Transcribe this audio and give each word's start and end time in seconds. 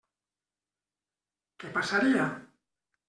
Què 1.65 1.71
passaria? 1.79 2.29